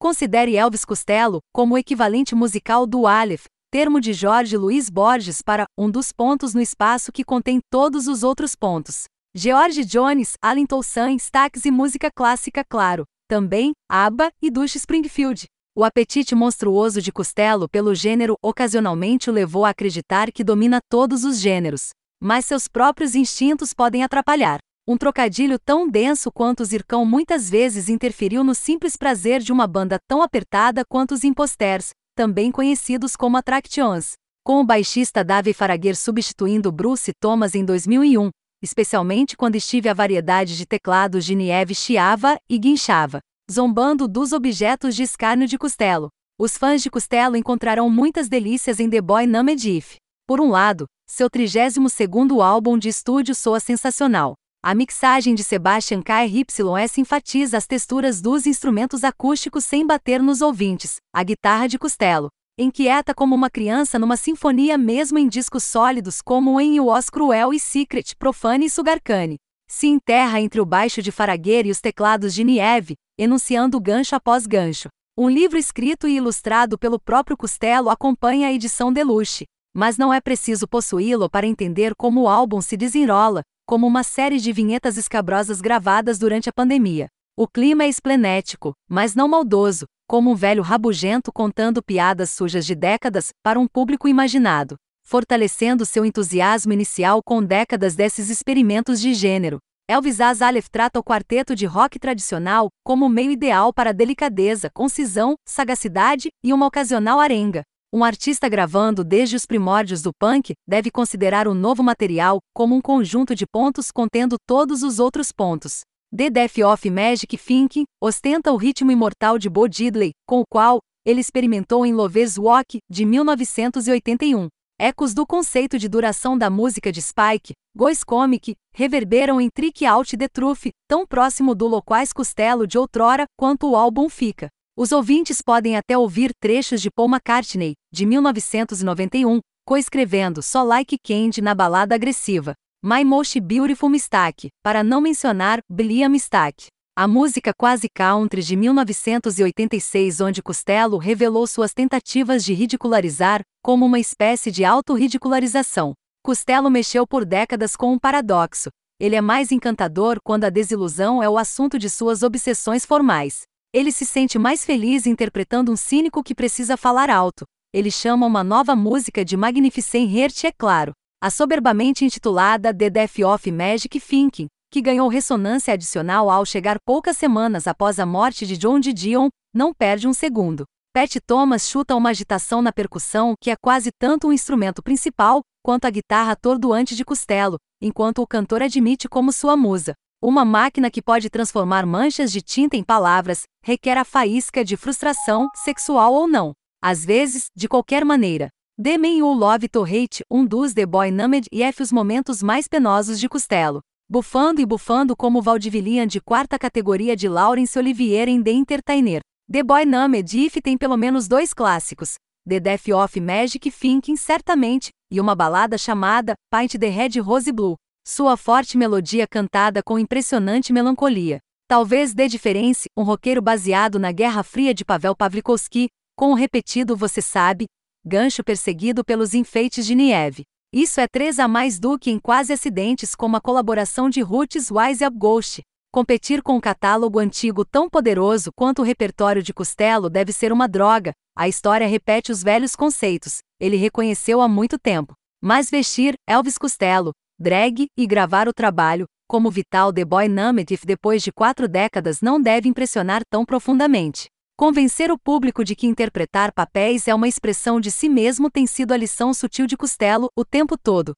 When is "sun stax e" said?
10.82-11.70